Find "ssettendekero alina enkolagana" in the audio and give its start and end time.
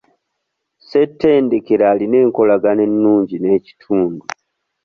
0.79-2.81